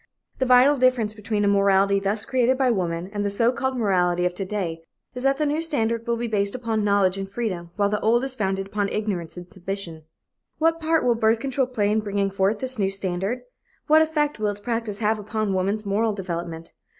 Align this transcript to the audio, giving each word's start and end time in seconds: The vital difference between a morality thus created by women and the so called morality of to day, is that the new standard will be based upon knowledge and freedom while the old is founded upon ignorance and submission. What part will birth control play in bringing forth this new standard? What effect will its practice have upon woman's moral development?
The 0.39 0.47
vital 0.47 0.73
difference 0.73 1.13
between 1.13 1.45
a 1.45 1.47
morality 1.47 1.99
thus 1.99 2.25
created 2.25 2.57
by 2.57 2.71
women 2.71 3.11
and 3.13 3.23
the 3.23 3.29
so 3.29 3.51
called 3.51 3.77
morality 3.77 4.25
of 4.25 4.33
to 4.33 4.43
day, 4.45 4.81
is 5.13 5.21
that 5.21 5.37
the 5.37 5.45
new 5.45 5.61
standard 5.61 6.07
will 6.07 6.17
be 6.17 6.25
based 6.27 6.55
upon 6.55 6.83
knowledge 6.83 7.19
and 7.19 7.29
freedom 7.29 7.69
while 7.75 7.89
the 7.89 7.99
old 7.99 8.23
is 8.23 8.33
founded 8.33 8.65
upon 8.65 8.89
ignorance 8.89 9.37
and 9.37 9.47
submission. 9.53 10.05
What 10.57 10.79
part 10.81 11.03
will 11.03 11.13
birth 11.13 11.37
control 11.37 11.67
play 11.67 11.91
in 11.91 11.99
bringing 11.99 12.31
forth 12.31 12.57
this 12.57 12.79
new 12.79 12.89
standard? 12.89 13.43
What 13.85 14.01
effect 14.01 14.39
will 14.39 14.49
its 14.49 14.59
practice 14.59 14.97
have 14.97 15.19
upon 15.19 15.53
woman's 15.53 15.85
moral 15.85 16.13
development? 16.13 16.71